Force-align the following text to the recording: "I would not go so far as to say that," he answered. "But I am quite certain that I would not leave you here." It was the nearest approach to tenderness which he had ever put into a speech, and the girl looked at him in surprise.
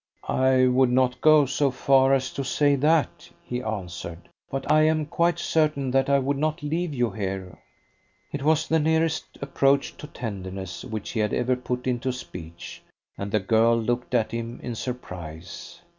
"I 0.27 0.65
would 0.65 0.89
not 0.91 1.21
go 1.21 1.45
so 1.45 1.69
far 1.69 2.11
as 2.11 2.33
to 2.33 2.43
say 2.43 2.73
that," 2.75 3.29
he 3.43 3.61
answered. 3.61 4.29
"But 4.49 4.71
I 4.71 4.81
am 4.81 5.05
quite 5.05 5.37
certain 5.37 5.91
that 5.91 6.09
I 6.09 6.17
would 6.17 6.39
not 6.39 6.63
leave 6.63 6.91
you 6.91 7.11
here." 7.11 7.59
It 8.31 8.41
was 8.41 8.67
the 8.67 8.79
nearest 8.79 9.37
approach 9.43 9.95
to 9.97 10.07
tenderness 10.07 10.83
which 10.83 11.11
he 11.11 11.19
had 11.19 11.35
ever 11.35 11.55
put 11.55 11.85
into 11.85 12.09
a 12.09 12.13
speech, 12.13 12.81
and 13.15 13.31
the 13.31 13.39
girl 13.39 13.77
looked 13.79 14.15
at 14.15 14.31
him 14.31 14.59
in 14.63 14.73
surprise. 14.73 15.81